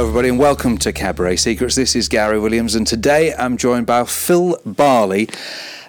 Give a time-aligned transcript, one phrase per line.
[0.00, 1.74] Everybody, and welcome to Cabaret Secrets.
[1.74, 5.28] This is Gary Williams, and today I'm joined by Phil Barley.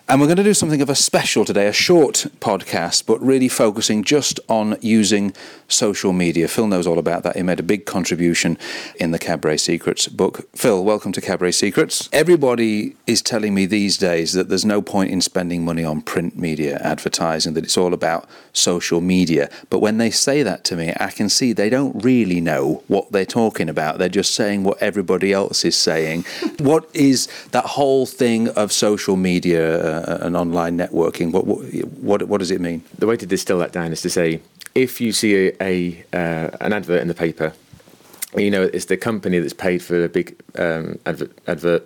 [0.09, 3.47] And we're going to do something of a special today, a short podcast, but really
[3.47, 5.34] focusing just on using
[5.70, 6.49] social media.
[6.49, 7.38] Phil knows all about that.
[7.38, 8.57] He made a big contribution
[8.99, 10.49] in the Cabaret Secrets book.
[10.53, 12.09] Phil, welcome to Cabaret Secrets.
[12.11, 16.38] Everybody is telling me these days that there's no point in spending money on print
[16.38, 19.49] media advertising, that it's all about social media.
[19.70, 23.12] But when they say that to me, I can see they don't really know what
[23.13, 23.98] they're talking about.
[23.98, 26.26] They're just saying what everybody else is saying.
[26.59, 30.01] what is that whole thing of social media?
[30.01, 31.32] Uh, and online networking.
[31.32, 32.84] What, what what does it mean?
[32.98, 34.41] The way to distill that down is to say
[34.76, 37.54] if you see a, a uh, an advert in the paper,
[38.36, 41.84] you know it's the company that's paid for the big um, advert, advert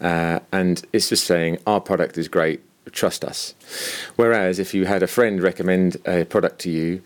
[0.00, 2.60] uh, and it's just saying our product is great,
[2.92, 3.54] trust us.
[4.16, 7.02] Whereas if you had a friend recommend a product to you,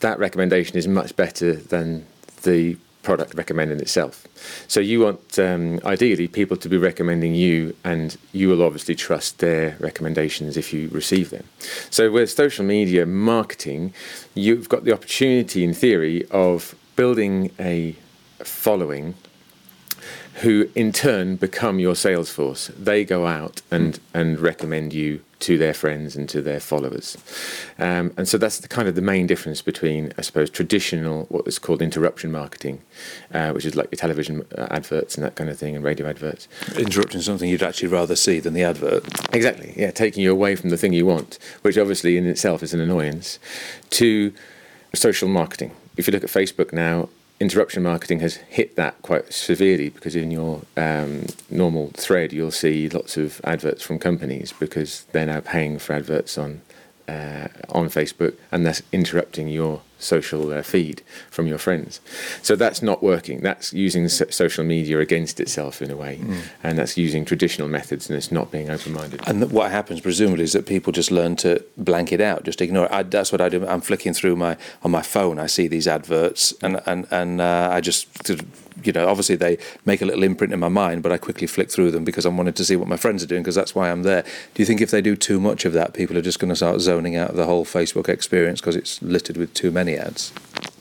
[0.00, 2.06] that recommendation is much better than
[2.42, 4.26] the product recommending itself.
[4.68, 9.38] So you want um, ideally people to be recommending you, and you will obviously trust
[9.38, 11.44] their recommendations if you receive them.
[11.90, 13.92] So with social media marketing,
[14.34, 17.96] you've got the opportunity, in theory, of building a
[18.38, 19.14] following
[20.42, 22.70] who in turn become your sales force.
[22.78, 27.16] They go out and, and recommend you to their friends and to their followers.
[27.78, 31.48] Um, and so that's the kind of the main difference between, I suppose, traditional, what
[31.48, 32.82] is called interruption marketing,
[33.32, 36.06] uh, which is like your television uh, adverts and that kind of thing, and radio
[36.08, 36.46] adverts.
[36.76, 39.04] Interrupting something you'd actually rather see than the advert.
[39.34, 42.74] Exactly, yeah, taking you away from the thing you want, which obviously in itself is
[42.74, 43.38] an annoyance,
[43.90, 44.32] to
[44.94, 45.72] social marketing.
[45.96, 47.08] If you look at Facebook now,
[47.40, 52.88] interruption marketing has hit that quite severely because in your um, normal thread you'll see
[52.88, 56.60] lots of adverts from companies because they're now paying for adverts on
[57.08, 62.00] uh, on Facebook and that's interrupting your social uh, feed from your friends.
[62.42, 63.40] So that's not working.
[63.40, 66.42] That's using so- social media against itself in a way, mm.
[66.62, 69.20] and that's using traditional methods and it's not being open minded.
[69.26, 72.86] And what happens presumably is that people just learn to blank it out, just ignore
[72.86, 72.92] it.
[72.92, 73.66] I, that's what I do.
[73.66, 75.38] I'm flicking through my on my phone.
[75.38, 78.08] I see these adverts, and and and uh, I just
[78.84, 81.70] you know, obviously they make a little imprint in my mind, but I quickly flick
[81.70, 83.90] through them because I'm wanted to see what my friends are doing because that's why
[83.90, 84.22] I'm there.
[84.54, 86.56] Do you think if they do too much of that, people are just going to
[86.56, 90.32] start zoning out of the whole Facebook experience because it's littered with too many ads?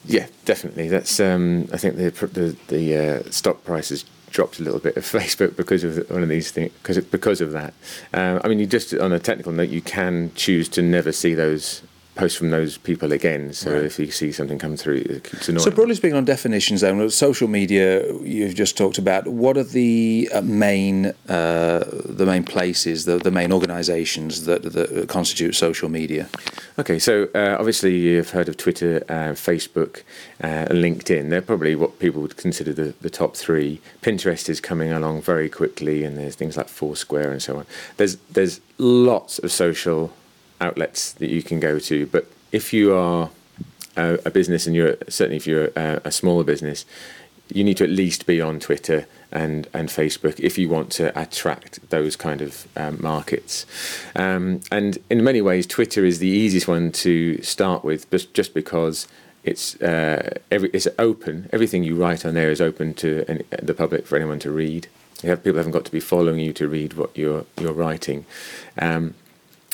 [0.06, 0.88] Yeah, definitely.
[0.88, 5.04] That's um, I think the the, the uh, stock prices dropped a little bit of
[5.20, 7.74] Facebook because of one of these things because because of that.
[8.14, 11.34] Um, I mean, you just on a technical note, you can choose to never see
[11.34, 11.82] those
[12.20, 13.54] post from those people again.
[13.54, 13.84] So right.
[13.84, 15.64] if you see something come through, it keeps annoying.
[15.64, 19.26] So broadly speaking, on definitions, then social media you've just talked about.
[19.28, 20.98] What are the uh, main
[21.30, 21.86] uh,
[22.22, 26.28] the main places, the, the main organisations that, that constitute social media?
[26.78, 30.04] Okay, so uh, obviously you've heard of Twitter, uh, Facebook,
[30.44, 31.30] uh, LinkedIn.
[31.30, 33.80] They're probably what people would consider the, the top three.
[34.02, 37.66] Pinterest is coming along very quickly, and there's things like Foursquare and so on.
[37.98, 40.12] There's there's lots of social
[40.62, 42.06] outlets that you can go to.
[42.08, 43.30] But if you are
[43.96, 46.86] a, a business, and you're certainly if you're a, a, smaller business,
[47.54, 51.20] you need to at least be on Twitter and and Facebook if you want to
[51.20, 53.66] attract those kind of um, markets.
[54.16, 59.08] Um, and in many ways, Twitter is the easiest one to start with, just because
[59.44, 61.50] it's uh, every it's open.
[61.52, 64.88] Everything you write on there is open to any, the public for anyone to read.
[65.24, 68.26] You have people haven't got to be following you to read what you're you're writing.
[68.78, 69.16] Um,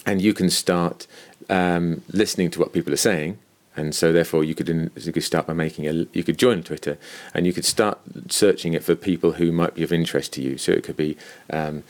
[0.05, 1.07] and you can start
[1.49, 3.37] um, listening to what people are saying.
[3.77, 6.97] And so, therefore, you could you could start by making a you could join Twitter,
[7.33, 7.99] and you could start
[8.29, 10.57] searching it for people who might be of interest to you.
[10.57, 11.17] So it could be
[11.49, 11.83] um,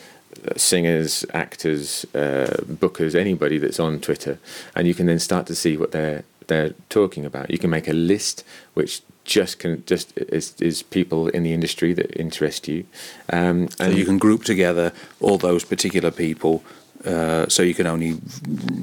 [0.58, 4.40] singers, actors, uh, bookers, anybody that's on Twitter,
[4.76, 7.52] and you can then start to see what they're they're talking about.
[7.52, 8.44] You can make a list
[8.74, 12.86] which just can just is, is people in the industry that interest you,
[13.32, 16.64] um, and so you can group together all those particular people
[17.06, 18.20] uh, so you can only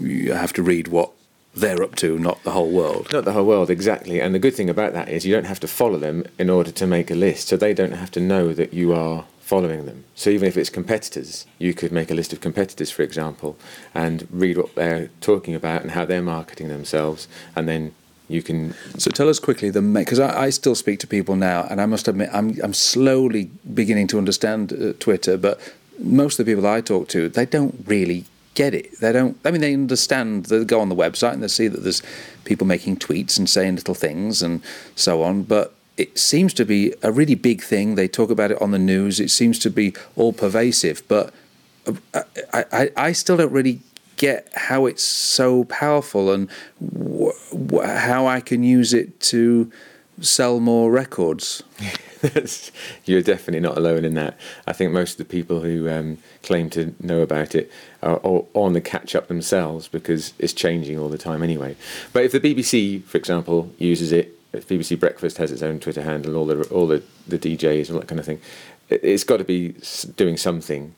[0.00, 1.10] you have to read what
[1.54, 3.12] they're up to, not the whole world.
[3.12, 4.20] Not the whole world, exactly.
[4.20, 6.70] And the good thing about that is you don't have to follow them in order
[6.70, 7.48] to make a list.
[7.48, 10.04] So they don't have to know that you are following them.
[10.14, 13.58] So even if it's competitors, you could make a list of competitors, for example,
[13.94, 17.94] and read what they're talking about and how they're marketing themselves, and then
[18.28, 18.74] you can.
[18.96, 21.86] So tell us quickly the because I, I, still speak to people now, and I
[21.86, 25.60] must admit I'm I'm slowly beginning to understand uh, Twitter, but
[25.98, 28.24] most of the people I talk to, they don't really
[28.54, 28.98] get it.
[29.00, 29.38] They don't.
[29.44, 30.46] I mean, they understand.
[30.46, 32.02] They go on the website and they see that there's
[32.44, 34.62] people making tweets and saying little things and
[34.94, 35.42] so on.
[35.42, 37.94] But it seems to be a really big thing.
[37.94, 39.20] They talk about it on the news.
[39.20, 41.02] It seems to be all pervasive.
[41.08, 41.32] But
[42.14, 42.22] uh,
[42.52, 43.80] I, I, I still don't really
[44.16, 46.48] get how it's so powerful and
[46.80, 47.32] wh-
[47.72, 49.70] wh- how I can use it to
[50.20, 51.62] sell more records.
[53.04, 54.38] you're definitely not alone in that.
[54.66, 57.70] I think most of the people who um, claim to know about it
[58.02, 58.18] are
[58.54, 61.76] on the catch up themselves because it's changing all the time anyway.
[62.12, 66.02] But if the BBC, for example, uses it, if BBC Breakfast has its own Twitter
[66.02, 68.40] handle, all the all the, the DJs, all that kind of thing,
[68.88, 69.74] it, it's got to be
[70.16, 70.94] doing something.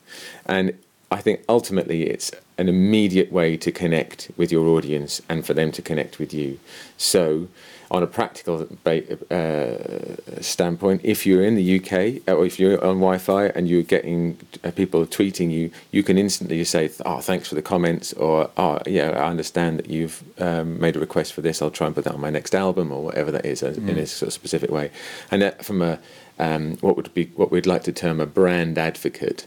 [0.46, 0.76] And
[1.10, 5.70] I think ultimately it's an immediate way to connect with your audience and for them
[5.72, 6.58] to connect with you.
[6.96, 7.48] So,
[7.90, 12.96] on a practical uh, standpoint, if you're in the UK uh, or if you're on
[12.96, 17.54] Wi-Fi and you're getting uh, people tweeting you, you can instantly say, "Oh, thanks for
[17.54, 21.60] the comments," or "Oh, yeah, I understand that you've um, made a request for this.
[21.62, 23.88] I'll try and put that on my next album or whatever that is mm.
[23.88, 24.90] in a sort of specific way."
[25.31, 25.98] And that from a
[26.38, 29.46] um, what would be what we'd like to term a brand advocate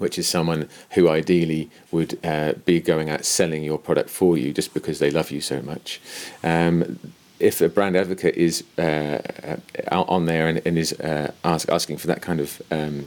[0.00, 4.50] which is someone who ideally would uh, be going out selling your product for you
[4.50, 6.00] just because they love you so much.
[6.42, 6.98] Um,
[7.40, 9.18] if a brand advocate is uh,
[9.90, 13.06] on there and, and is uh, ask, asking for that kind of um,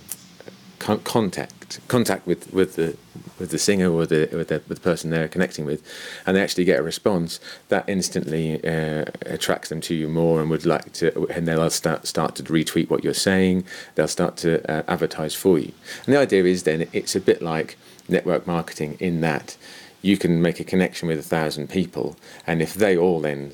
[0.79, 2.95] con- contact contact with, with the
[3.39, 5.81] with the singer or the with, the with the person they're connecting with,
[6.25, 7.39] and they actually get a response,
[7.69, 12.05] that instantly uh, attracts them to you more and would like to, and they'll start
[12.07, 13.63] start to retweet what you're saying.
[13.95, 15.71] They'll start to uh, advertise for you.
[16.05, 17.77] And the idea is then it's a bit like
[18.07, 19.57] network marketing in that
[20.01, 23.53] you can make a connection with a thousand people, and if they all then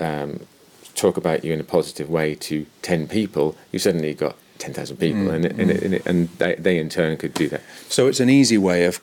[0.00, 0.40] um,
[0.94, 5.22] talk about you in a positive way to 10 people, you suddenly got 10,000 people,
[5.22, 5.58] mm, and, mm.
[5.58, 7.62] and, and, and they, they, in turn could do that.
[7.88, 9.00] So it's an easy way of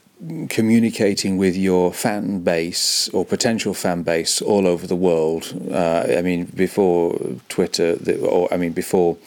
[0.49, 5.53] communicating with your fan base or potential fan base all over the world.
[5.71, 9.17] Uh, I mean, before Twitter, the, or I mean, before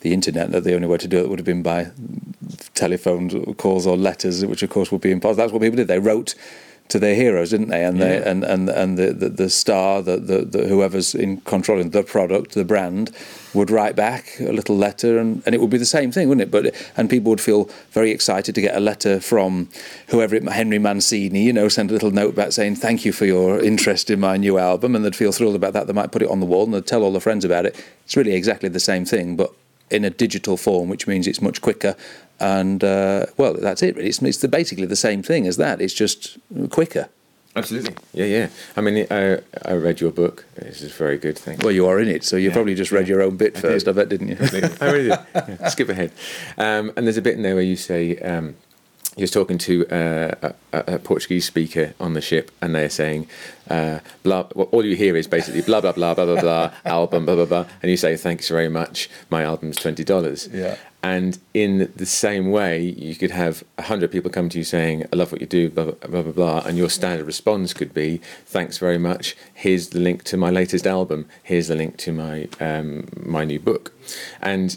[0.00, 1.90] the internet, that the only way to do it would have been by
[2.74, 5.42] telephone calls or letters, which of course would be impossible.
[5.42, 5.88] That's what people did.
[5.88, 6.34] They wrote
[6.88, 7.84] to their heroes, didn't they?
[7.84, 8.04] And yeah.
[8.04, 12.02] they and and and the the, the star, the, the, the whoever's in controlling the
[12.02, 13.10] product, the brand,
[13.54, 16.48] would write back a little letter, and, and it would be the same thing, wouldn't
[16.48, 16.50] it?
[16.50, 19.68] But and people would feel very excited to get a letter from
[20.08, 23.26] whoever it, Henry Mancini, you know, send a little note back saying thank you for
[23.26, 25.86] your interest in my new album, and they'd feel thrilled about that.
[25.86, 27.76] They might put it on the wall and they'd tell all their friends about it.
[28.04, 29.52] It's really exactly the same thing, but
[29.90, 31.94] in a digital form, which means it's much quicker
[32.40, 33.96] and uh, well, that's it.
[33.96, 35.80] Really, it's, it's the, basically the same thing as that.
[35.80, 36.38] It's just
[36.70, 37.08] quicker.
[37.56, 37.96] Absolutely.
[38.12, 38.48] Yeah, yeah.
[38.76, 40.44] I mean, I, I read your book.
[40.56, 41.38] This is a very good.
[41.38, 41.62] Thank.
[41.62, 42.54] Well, you are in it, so you yeah.
[42.54, 43.96] probably just read your own bit I first, did.
[43.96, 44.36] I bet, didn't you?
[44.80, 45.18] I really did.
[45.34, 45.68] Yeah.
[45.68, 46.12] Skip ahead.
[46.58, 48.56] Um, and there's a bit in there where you say, um,
[49.16, 53.26] you're talking to uh, a, a, Portuguese speaker on the ship, and they're saying,
[53.70, 54.46] uh, blah.
[54.54, 57.46] Well, all you hear is basically blah blah blah blah blah blah album blah blah
[57.46, 59.08] blah, and you say thanks very much.
[59.30, 60.50] My album's twenty dollars.
[60.52, 60.76] Yeah.
[61.14, 65.04] And in the same way, you could have a hundred people come to you saying,
[65.12, 67.94] "I love what you do," blah, blah blah blah blah, and your standard response could
[67.94, 69.36] be, "Thanks very much.
[69.54, 71.20] Here's the link to my latest album.
[71.50, 72.88] Here's the link to my um,
[73.36, 73.84] my new book."
[74.52, 74.76] And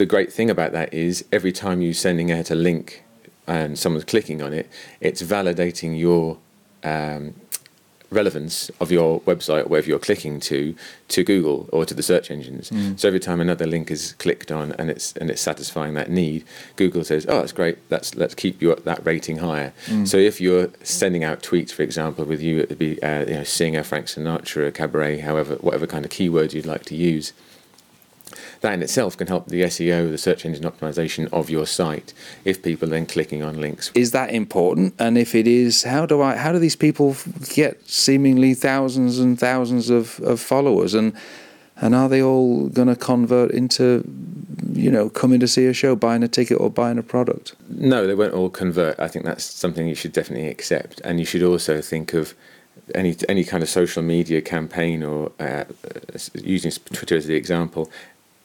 [0.00, 3.04] the great thing about that is, every time you're sending out a link
[3.46, 4.66] and someone's clicking on it,
[5.00, 6.38] it's validating your
[6.82, 7.34] um,
[8.10, 10.74] relevance of your website, or wherever you're clicking to,
[11.08, 12.70] to Google or to the search engines.
[12.70, 12.98] Mm.
[12.98, 16.44] So every time another link is clicked on and it's and it's satisfying that need,
[16.76, 17.78] Google says, "Oh, that's great.
[17.90, 20.06] Let's let's keep you at that rating higher." Mm.
[20.08, 23.44] So if you're sending out tweets, for example, with you, it'd be uh, you know
[23.44, 27.32] singer, Frank Sinatra, cabaret, however, whatever kind of keywords you'd like to use
[28.60, 32.12] that in itself can help the SEO, the search engine optimization of your site,
[32.44, 33.90] if people are then clicking on links.
[33.94, 34.94] Is that important?
[34.98, 36.36] And if it is, how do I?
[36.36, 37.16] How do these people
[37.54, 40.94] get seemingly thousands and thousands of, of followers?
[40.94, 41.12] And
[41.80, 44.02] and are they all going to convert into,
[44.72, 47.54] you know, coming to see a show, buying a ticket, or buying a product?
[47.68, 48.98] No, they won't all convert.
[48.98, 52.34] I think that's something you should definitely accept, and you should also think of
[52.94, 55.64] any any kind of social media campaign or uh,
[56.34, 57.90] using Twitter as the example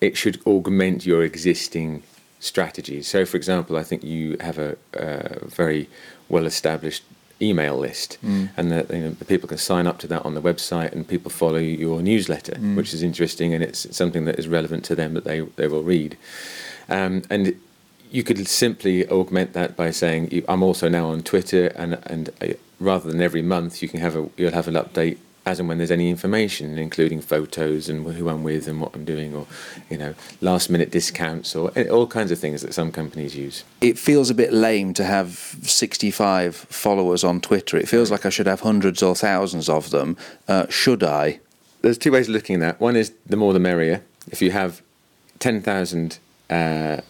[0.03, 2.03] it should augment your existing
[2.39, 3.07] strategies.
[3.07, 5.88] So, for example, I think you have a, a very
[6.27, 7.03] well established
[7.41, 8.50] email list, mm.
[8.57, 11.31] and that you know, people can sign up to that on the website, and people
[11.31, 12.75] follow your newsletter, mm.
[12.75, 15.83] which is interesting, and it's something that is relevant to them that they they will
[15.83, 16.17] read.
[16.89, 17.55] Um, and
[18.12, 22.53] you could simply augment that by saying, "I'm also now on Twitter," and and uh,
[22.79, 25.77] rather than every month, you can have a you'll have an update as and when
[25.77, 29.45] there's any information, including photos and who I'm with and what I'm doing, or
[29.89, 33.63] you know, last minute discounts, or all kinds of things that some companies use.
[33.81, 37.77] It feels a bit lame to have 65 followers on Twitter.
[37.77, 40.15] It feels like I should have hundreds or thousands of them.
[40.47, 41.39] Uh, should I?
[41.81, 42.79] There's two ways of looking at that.
[42.79, 44.01] One is the more the merrier.
[44.31, 44.81] If you have
[45.39, 46.19] 10,000
[46.50, 47.01] uh,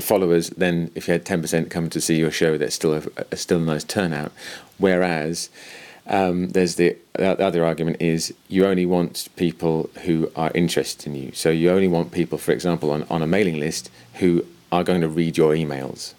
[0.00, 3.36] followers, then if you had 10% come to see your show, that's still a, a
[3.36, 4.32] still a nice turnout.
[4.76, 5.48] Whereas
[6.06, 11.14] Um, there's the, the other argument is you only want people who are interested in
[11.14, 11.32] you.
[11.32, 15.00] So you only want people, for example, on, on a mailing list who are going
[15.00, 16.14] to read your emails.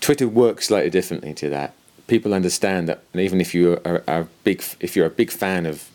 [0.00, 1.74] Twitter works slightly differently to that.
[2.06, 5.88] People understand that even if you are, are big, if you're a big fan of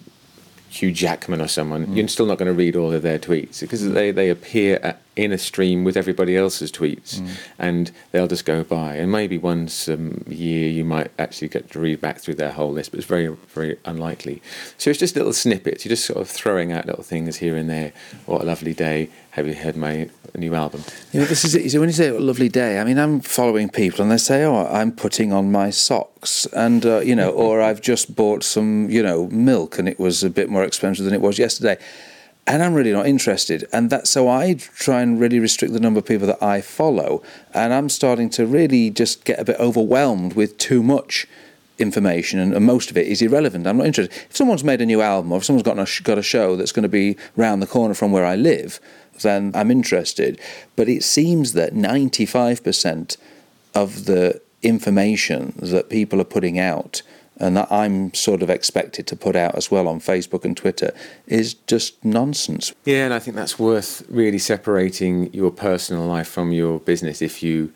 [0.71, 1.97] Hugh Jackman or someone, mm.
[1.97, 3.93] you're still not going to read all of their tweets because mm.
[3.93, 7.29] they, they appear at, in a stream with everybody else's tweets mm.
[7.59, 8.95] and they'll just go by.
[8.95, 9.97] And maybe once a
[10.27, 13.27] year you might actually get to read back through their whole list, but it's very,
[13.49, 14.41] very unlikely.
[14.77, 15.83] So it's just little snippets.
[15.83, 17.91] You're just sort of throwing out little things here and there.
[18.25, 19.09] What a lovely day.
[19.31, 20.83] Have you heard my new album?
[21.13, 21.79] Yeah, this is it.
[21.79, 24.67] When you say a lovely day, I mean, I'm following people and they say, oh,
[24.67, 29.01] I'm putting on my socks and, uh, you know, or I've just bought some, you
[29.01, 31.77] know, milk and it was a bit more expensive than it was yesterday
[32.45, 33.67] and I'm really not interested.
[33.71, 37.21] And that so I try and really restrict the number of people that I follow,
[37.53, 41.27] and I'm starting to really just get a bit overwhelmed with too much
[41.77, 43.67] information, and, and most of it is irrelevant.
[43.67, 44.15] I'm not interested.
[44.29, 46.71] If someone's made a new album, or if someone's got a, got a show that's
[46.71, 48.79] going to be round the corner from where I live,
[49.23, 50.39] then I'm interested.
[50.75, 53.17] But it seems that 95%
[53.73, 57.01] of the information that people are putting out
[57.37, 60.93] and that I'm sort of expected to put out as well on Facebook and Twitter
[61.25, 62.71] is just nonsense.
[62.85, 67.41] Yeah, and I think that's worth really separating your personal life from your business if
[67.41, 67.73] you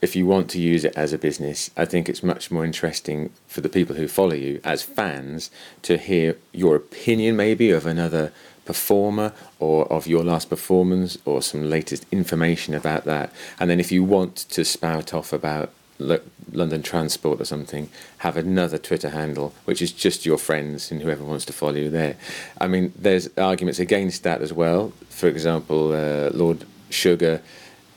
[0.00, 3.30] if you want to use it as a business, I think it's much more interesting
[3.46, 5.48] for the people who follow you as fans
[5.82, 8.32] to hear your opinion maybe of another
[8.64, 13.32] performer or of your last performance or some latest information about that.
[13.58, 17.88] And then if you want to spout off about London Transport or something,
[18.18, 21.90] have another Twitter handle, which is just your friends and whoever wants to follow you
[21.90, 22.16] there.
[22.60, 24.92] I mean, there's arguments against that as well.
[25.08, 27.40] For example, uh, Lord Sugar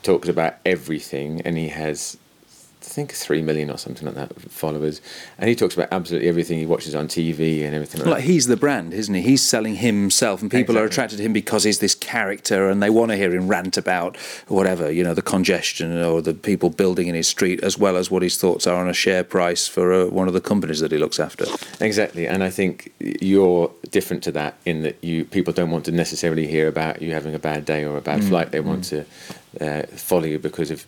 [0.02, 2.16] talks about everything, and he has
[2.86, 5.00] think three million or something like that followers,
[5.38, 8.00] and he talks about absolutely everything he watches on TV and everything.
[8.00, 9.20] Like, like he's the brand, isn't he?
[9.20, 10.82] He's selling himself, and people exactly.
[10.82, 13.76] are attracted to him because he's this character, and they want to hear him rant
[13.76, 14.16] about
[14.48, 18.10] whatever you know, the congestion or the people building in his street, as well as
[18.10, 20.92] what his thoughts are on a share price for uh, one of the companies that
[20.92, 21.44] he looks after.
[21.80, 25.92] Exactly, and I think you're different to that in that you people don't want to
[25.92, 28.28] necessarily hear about you having a bad day or a bad mm.
[28.28, 28.50] flight.
[28.52, 29.06] They want mm.
[29.58, 30.86] to uh, follow you because of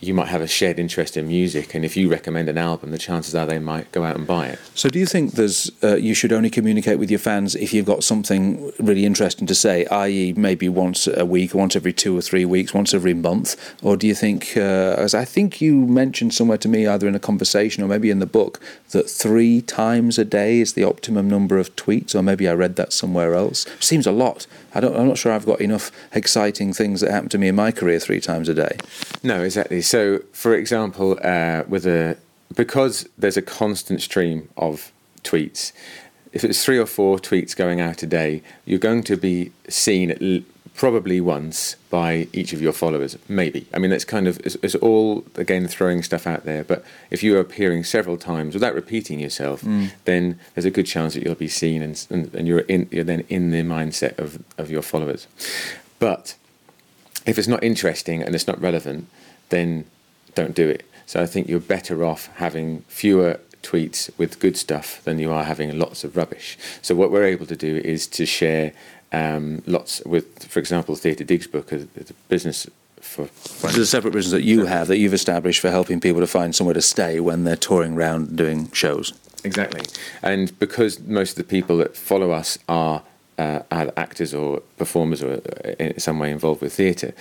[0.00, 2.98] you might have a shared interest in music, and if you recommend an album, the
[2.98, 4.58] chances are they might go out and buy it.
[4.74, 7.86] So, do you think there's uh, you should only communicate with your fans if you've
[7.86, 12.22] got something really interesting to say, i.e., maybe once a week, once every two or
[12.22, 16.32] three weeks, once every month, or do you think, uh, as I think you mentioned
[16.32, 18.58] somewhere to me, either in a conversation or maybe in the book,
[18.92, 22.76] that three times a day is the optimum number of tweets, or maybe I read
[22.76, 23.66] that somewhere else?
[23.80, 24.46] Seems a lot.
[24.74, 27.56] I don't, I'm not sure I've got enough exciting things that happen to me in
[27.56, 28.78] my career three times a day.
[29.22, 29.82] No, exactly.
[29.90, 32.16] So, for example, uh, with a
[32.54, 34.92] because there's a constant stream of
[35.24, 35.72] tweets.
[36.32, 40.12] If it's three or four tweets going out a day, you're going to be seen
[40.12, 40.20] at
[40.76, 43.66] probably once by each of your followers, maybe.
[43.74, 46.62] I mean, that's kind of it's, it's, all again throwing stuff out there.
[46.62, 49.90] But if you are appearing several times without repeating yourself, mm.
[50.04, 53.02] then there's a good chance that you'll be seen and, and, and you're in you're
[53.02, 55.26] then in the mindset of of your followers.
[55.98, 56.36] But
[57.26, 59.08] if it's not interesting and it's not relevant,
[59.50, 59.84] then
[60.34, 60.84] don't do it.
[61.06, 65.44] So I think you're better off having fewer tweets with good stuff than you are
[65.44, 66.56] having lots of rubbish.
[66.82, 68.72] So what we're able to do is to share
[69.12, 72.66] um, lots with, for example, Theatre Digs book, a, a business
[73.00, 73.28] for.
[73.62, 76.54] There's a separate business that you have that you've established for helping people to find
[76.54, 79.12] somewhere to stay when they're touring around doing shows.
[79.42, 79.82] Exactly,
[80.22, 83.02] and because most of the people that follow us are
[83.40, 87.14] uh, actors or performers or uh, in some way involved with theatre,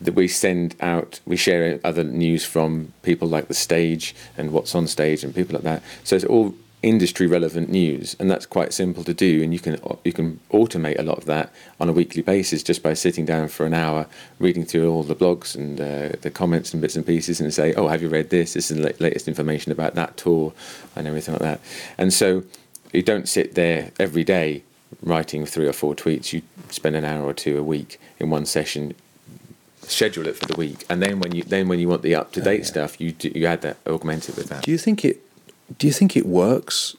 [0.00, 4.74] that we send out, we share other news from people like the stage and what's
[4.74, 5.82] on stage and people like that.
[6.04, 9.42] So it's all industry relevant news, and that's quite simple to do.
[9.42, 12.82] And you can you can automate a lot of that on a weekly basis just
[12.82, 14.06] by sitting down for an hour,
[14.38, 17.74] reading through all the blogs and uh, the comments and bits and pieces, and say,
[17.74, 18.54] "Oh, have you read this?
[18.54, 20.52] This is the latest information about that tour
[20.94, 21.60] and everything like that."
[21.98, 22.44] And so
[22.92, 24.62] you don't sit there every day
[25.02, 26.32] writing three or four tweets.
[26.32, 28.94] You spend an hour or two a week in one session
[29.82, 32.32] schedule it for the week, and then when you then when you want the up
[32.32, 32.64] to date oh, yeah.
[32.64, 34.62] stuff, you you add that augment it with that.
[34.62, 35.20] Do you think it
[35.78, 36.96] do you think it works?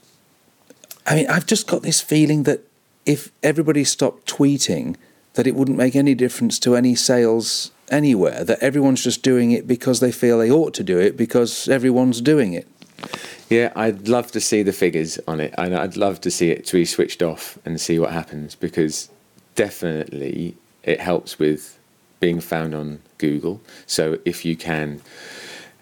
[1.05, 2.61] I mean, I've just got this feeling that
[3.05, 4.95] if everybody stopped tweeting,
[5.35, 8.43] that it wouldn't make any difference to any sales anywhere.
[8.43, 12.19] That everyone's just doing it because they feel they ought to do it because everyone's
[12.19, 12.67] doing it.
[13.49, 16.65] Yeah, I'd love to see the figures on it, and I'd love to see it
[16.67, 19.09] to be switched off and see what happens because
[19.55, 21.79] definitely it helps with
[22.19, 23.61] being found on Google.
[23.85, 25.01] So if you can,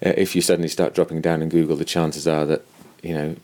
[0.05, 2.63] uh, if you suddenly start dropping down in Google, the chances are that
[3.05, 3.35] you know,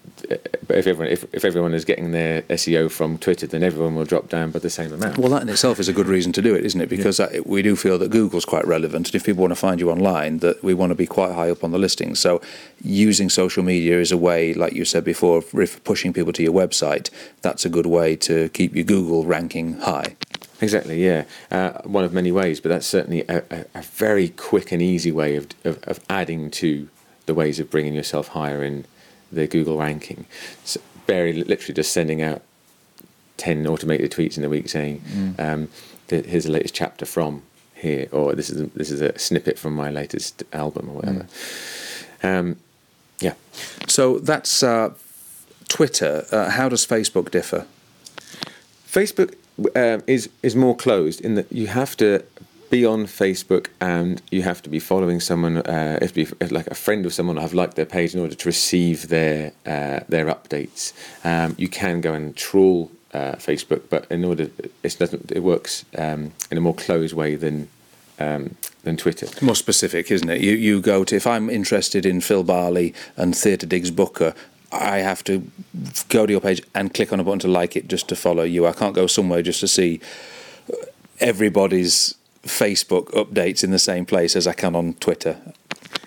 [0.67, 4.05] but if everyone if, if everyone is getting their SEO from Twitter, then everyone will
[4.05, 5.19] drop down by the same amount.
[5.19, 6.89] Well, that in itself is a good reason to do it, isn't it?
[6.89, 7.27] Because yeah.
[7.27, 9.91] that, we do feel that Google's quite relevant, and if people want to find you
[9.91, 12.15] online, that we want to be quite high up on the listing.
[12.15, 12.41] So,
[12.83, 16.53] using social media is a way, like you said before, if pushing people to your
[16.53, 17.11] website.
[17.43, 20.15] That's a good way to keep your Google ranking high.
[20.59, 21.25] Exactly, yeah.
[21.51, 25.11] Uh, one of many ways, but that's certainly a, a, a very quick and easy
[25.11, 26.87] way of, of, of, adding to
[27.25, 28.85] the ways of bringing yourself higher in
[29.31, 30.25] the Google ranking.
[30.63, 32.41] So Barry literally just sending out
[33.37, 35.39] 10 automated tweets in a week saying, mm.
[35.39, 35.69] um,
[36.07, 37.41] here's the latest chapter from
[37.75, 41.27] here, or this is a, this is a snippet from my latest album, or whatever.
[42.21, 42.39] Mm.
[42.39, 42.55] Um,
[43.19, 43.33] yeah.
[43.87, 44.93] So that's uh,
[45.67, 46.25] Twitter.
[46.31, 47.65] Uh, how does Facebook differ?
[48.87, 49.33] Facebook
[49.75, 52.23] uh, is is more closed in that you have to
[52.71, 57.05] be on Facebook and you have to be following someone, uh, be like a friend
[57.05, 60.93] of someone, or have liked their page in order to receive their uh, their updates.
[61.23, 64.49] Um, you can go and trawl uh, Facebook, but in order
[64.83, 67.67] it doesn't it works um, in a more closed way than
[68.17, 69.27] um, than Twitter.
[69.45, 70.41] More specific, isn't it?
[70.41, 74.33] You you go to if I'm interested in Phil Barley and Theatre Digs Booker.
[74.71, 75.45] I have to
[76.07, 78.43] go to your page and click on a button to like it just to follow
[78.43, 78.65] you.
[78.65, 79.99] I can't go somewhere just to see
[81.19, 85.37] everybody's Facebook updates in the same place as I can on Twitter.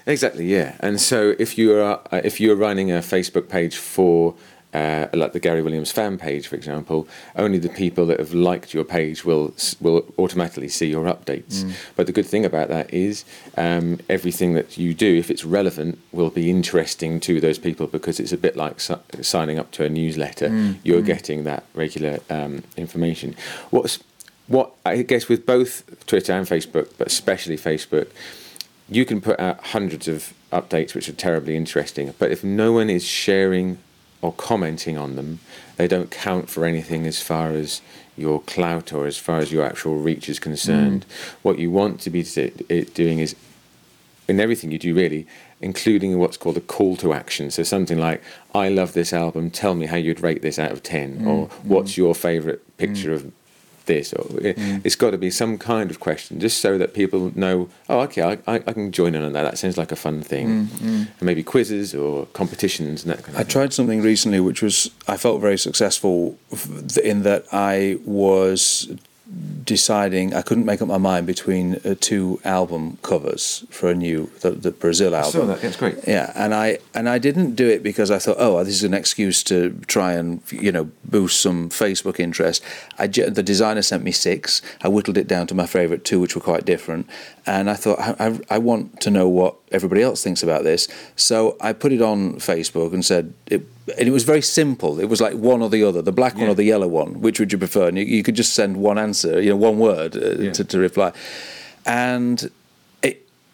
[0.07, 0.77] Exactly, yeah.
[0.81, 4.35] And so if you are uh, if you're running a Facebook page for
[4.75, 8.75] uh, like the Gary Williams fan page, for example, only the people that have liked
[8.75, 11.63] your page will will automatically see your updates.
[11.63, 11.73] Mm.
[11.97, 13.25] But the good thing about that is
[13.57, 18.19] um, everything that you do, if it's relevant, will be interesting to those people because
[18.19, 20.49] it's a bit like su- signing up to a newsletter.
[20.49, 20.79] Mm.
[20.83, 21.07] You're mm.
[21.07, 23.37] getting that regular um, information.
[23.71, 24.01] What's
[24.47, 28.09] what I guess with both Twitter and Facebook, but especially Facebook,
[28.89, 32.91] you can put out hundreds of updates which are terribly interesting, but if no one
[32.91, 33.79] is sharing
[34.21, 35.41] or commenting on them,
[35.77, 37.81] they don't count for anything as far as
[38.17, 41.05] your clout or as far as your actual reach is concerned.
[41.05, 41.35] Mm.
[41.43, 43.35] What you want to be doing is,
[44.29, 45.27] in everything you do really,
[45.61, 47.51] including what's called a call to action.
[47.51, 48.23] So something like,
[48.55, 51.27] I love this album, tell me how you'd rate this out of 10, mm.
[51.27, 51.99] or what's mm.
[51.99, 53.17] your favourite picture mm.
[53.17, 53.33] of
[53.87, 54.81] this or mm.
[54.85, 58.23] it's got to be some kind of question just so that people know oh okay
[58.23, 60.67] I, I, I can join in on that that sounds like a fun thing mm,
[60.67, 61.09] mm.
[61.09, 63.51] and maybe quizzes or competitions and that kind of I thing.
[63.51, 66.39] tried something recently which was I felt very successful
[67.03, 68.91] in that I was
[69.65, 74.31] deciding I couldn't make up my mind between uh, two album covers for a new
[74.41, 75.29] the, the Brazil album.
[75.29, 75.63] I saw that.
[75.63, 75.97] That's great.
[76.07, 78.93] Yeah, and I and I didn't do it because I thought, oh, this is an
[78.93, 82.63] excuse to try and you know boost some Facebook interest.
[82.99, 84.61] I the designer sent me six.
[84.83, 87.09] I whittled it down to my favourite two, which were quite different.
[87.47, 90.89] And I thought I, I, I want to know what everybody else thinks about this.
[91.17, 93.67] So I put it on Facebook and said it
[93.99, 94.99] and it was very simple.
[94.99, 96.43] It was like one or the other, the black yeah.
[96.43, 97.21] one or the yellow one.
[97.21, 97.89] Which would you prefer?
[97.89, 100.53] And you, you could just send one answer, you know, one word uh, yeah.
[100.53, 101.13] to, to reply.
[101.85, 102.51] And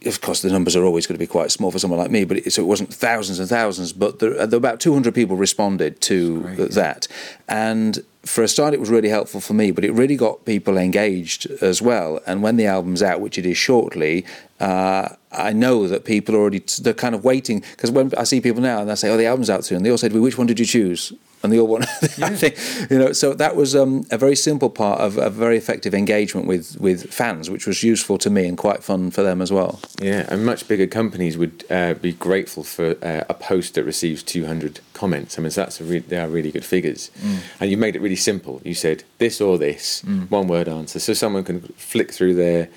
[0.06, 2.24] of course, the numbers are always going to be quite small for someone like me.
[2.24, 6.00] But it, so it wasn't thousands and thousands, but there, there about 200 people responded
[6.02, 7.70] to great, that, yeah.
[7.70, 10.76] and for a start, it was really helpful for me, but it really got people
[10.76, 12.20] engaged as well.
[12.26, 14.26] And when the album's out, which it is shortly,
[14.60, 18.40] uh, I know that people are already they're kind of waiting because when I see
[18.40, 20.20] people now and they say, "Oh, the album's out soon," they all say to me,
[20.20, 21.82] "Which one did you choose?" And the all one.
[22.18, 22.28] yeah.
[22.30, 23.12] Think, you know.
[23.12, 27.12] So that was um, a very simple part of a very effective engagement with with
[27.12, 29.80] fans, which was useful to me and quite fun for them as well.
[30.00, 34.22] Yeah, and much bigger companies would uh, be grateful for uh, a post that receives
[34.22, 35.38] 200 comments.
[35.38, 37.38] I mean, so that's re- they are really good figures, mm.
[37.58, 38.60] and you made it really simple.
[38.62, 40.30] You said this or this, mm.
[40.30, 42.68] one word answer, so someone can flick through their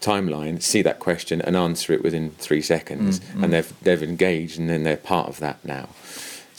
[0.00, 3.44] timeline, see that question, and answer it within three seconds, mm, mm.
[3.44, 5.90] and they've they've engaged, and then they're part of that now.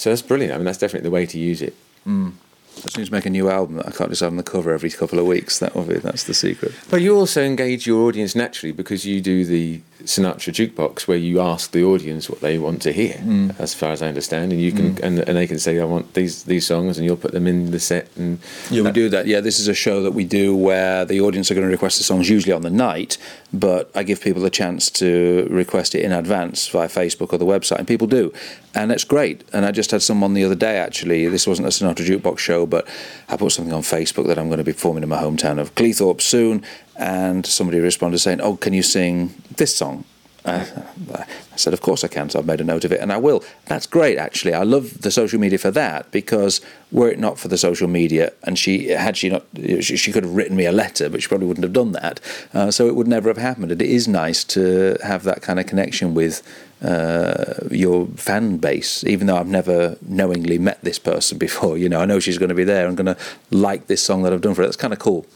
[0.01, 0.51] So that's brilliant.
[0.51, 1.75] I mean, that's definitely the way to use it.
[2.07, 2.33] Mm.
[2.77, 4.41] I just need to make a new album that I can't just have on the
[4.41, 5.59] cover every couple of weeks.
[5.59, 6.73] That will be that's the secret.
[6.89, 11.39] But you also engage your audience naturally because you do the Sinatra jukebox where you
[11.41, 13.59] ask the audience what they want to hear, mm.
[13.59, 15.03] as far as I understand, and you can mm.
[15.03, 17.71] and, and they can say I want these these songs, and you'll put them in
[17.71, 18.09] the set.
[18.15, 19.27] And yeah, we do that.
[19.27, 21.97] Yeah, this is a show that we do where the audience are going to request
[21.97, 23.17] the songs usually on the night,
[23.53, 27.45] but I give people a chance to request it in advance via Facebook or the
[27.45, 28.33] website, and people do,
[28.73, 29.43] and it's great.
[29.53, 31.27] And I just had someone the other day actually.
[31.27, 32.87] This wasn't a Sinatra jukebox show, but
[33.29, 35.75] I put something on Facebook that I'm going to be performing in my hometown of
[35.75, 36.63] Cleethorpes soon,
[37.01, 40.05] and somebody responded saying, "Oh, can you sing this song?"
[40.43, 40.65] Uh,
[41.13, 42.29] I said, Of course I can.
[42.29, 43.43] So I've made a note of it and I will.
[43.65, 44.53] That's great, actually.
[44.53, 46.61] I love the social media for that because
[46.91, 50.23] were it not for the social media, and she had she not, she, she could
[50.23, 52.19] have written me a letter, but she probably wouldn't have done that.
[52.53, 53.71] Uh, so it would never have happened.
[53.71, 56.41] And it is nice to have that kind of connection with
[56.81, 61.77] uh, your fan base, even though I've never knowingly met this person before.
[61.77, 63.17] You know, I know she's going to be there and going to
[63.51, 64.67] like this song that I've done for her.
[64.67, 65.27] That's kind of cool.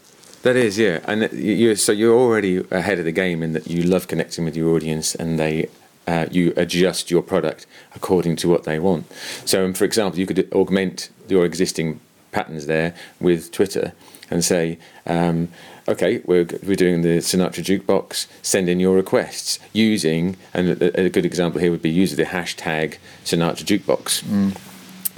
[0.46, 3.82] That is, yeah, and you so you're already ahead of the game in that you
[3.82, 5.68] love connecting with your audience, and they
[6.06, 9.10] uh, you adjust your product according to what they want.
[9.44, 11.98] So, um, for example, you could augment your existing
[12.30, 13.92] patterns there with Twitter
[14.30, 15.48] and say, um,
[15.88, 21.08] okay, we're, we're doing the Sinatra jukebox, send in your requests using, and a, a
[21.08, 24.22] good example here would be using the hashtag Sinatra jukebox.
[24.22, 24.56] Mm.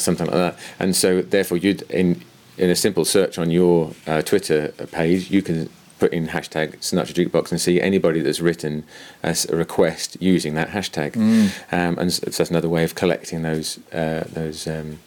[0.01, 2.25] Something like that, and so therefore you'd in
[2.59, 7.13] in a simple search on your uh, Twitter page, you can put in hashtag Sinatra
[7.15, 8.85] Jukebox and see anybody that's written
[9.23, 11.13] as a request using that hashtag.
[11.13, 11.51] Mm.
[11.73, 14.99] Um, and so that's another way of collecting those uh, those um,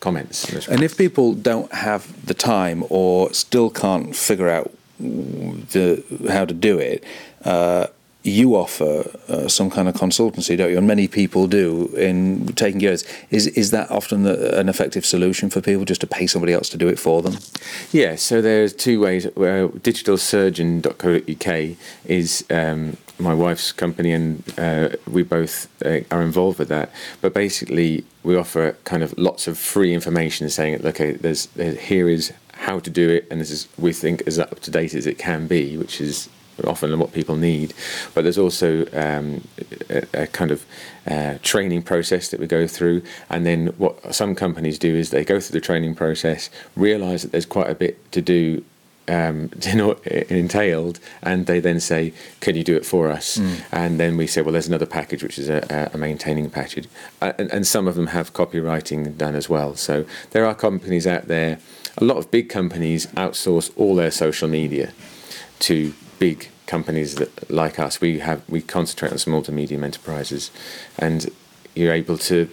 [0.00, 0.68] comments.
[0.68, 6.54] And if people don't have the time or still can't figure out the how to
[6.54, 7.04] do it.
[7.44, 7.86] Uh,
[8.26, 10.78] you offer uh, some kind of consultancy, don't you?
[10.78, 13.04] And many people do in taking years.
[13.30, 16.68] Is is that often the, an effective solution for people just to pay somebody else
[16.70, 17.36] to do it for them?
[17.92, 18.16] Yeah.
[18.16, 19.26] So there's two ways.
[19.26, 26.68] Uh, digitalsurgeon.co.uk is um, my wife's company, and uh, we both uh, are involved with
[26.68, 26.90] that.
[27.20, 32.08] But basically, we offer kind of lots of free information, saying, "Okay, there's, there's here
[32.08, 35.06] is how to do it, and this is we think as up to date as
[35.06, 36.28] it can be, which is
[36.64, 37.74] often what people need.
[38.14, 39.46] But there's also um,
[39.90, 40.64] a, a, kind of
[41.06, 45.24] uh, training process that we go through, and then what some companies do is they
[45.24, 48.64] go through the training process, realise that there's quite a bit to do.
[49.08, 49.50] Um,
[50.28, 53.62] entailed, and they then say, "Can you do it for us?" Mm.
[53.70, 56.88] And then we say, "Well, there's another package, which is a, a maintaining package,"
[57.22, 59.76] uh, and, and some of them have copywriting done as well.
[59.76, 61.60] So there are companies out there.
[61.98, 64.92] A lot of big companies outsource all their social media
[65.60, 68.00] to big companies that like us.
[68.00, 70.50] We have we concentrate on small to medium enterprises,
[70.98, 71.26] and
[71.74, 72.48] you're able to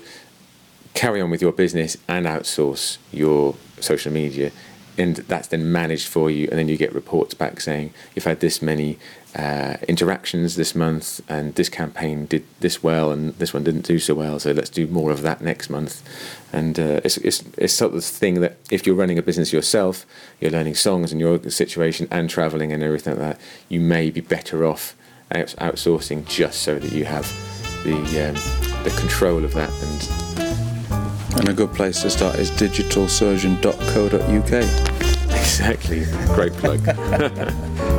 [0.93, 4.51] carry on with your business and outsource your social media
[4.97, 8.39] and that's then managed for you and then you get reports back saying you've had
[8.39, 8.97] this many
[9.35, 13.97] uh, interactions this month and this campaign did this well and this one didn't do
[13.97, 16.03] so well so let's do more of that next month
[16.51, 19.51] and uh, it's, it's, it's sort of the thing that if you're running a business
[19.51, 20.05] yourself
[20.39, 24.21] you're learning songs in your situation and traveling and everything like that you may be
[24.21, 24.95] better off
[25.31, 27.25] out- outsourcing just so that you have
[27.83, 28.35] the, um,
[28.83, 30.07] the control of that and
[31.35, 34.63] and a good place to start is digitalsurgeon.co.uk.
[35.43, 36.05] Exactly.
[36.33, 36.79] Great plug.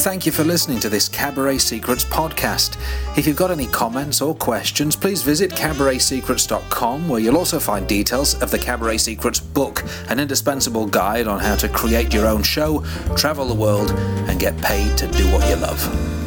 [0.00, 2.78] Thank you for listening to this Cabaret Secrets podcast.
[3.18, 8.34] If you've got any comments or questions, please visit cabaretsecrets.com, where you'll also find details
[8.42, 12.82] of the Cabaret Secrets book, an indispensable guide on how to create your own show,
[13.14, 13.90] travel the world,
[14.26, 16.19] and get paid to do what you love.